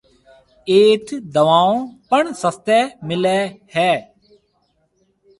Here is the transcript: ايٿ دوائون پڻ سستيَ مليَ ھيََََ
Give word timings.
ايٿ 0.69 1.07
دوائون 1.35 1.77
پڻ 2.09 2.23
سستيَ 2.41 2.79
مليَ 3.07 3.39
ھيََََ 3.75 3.89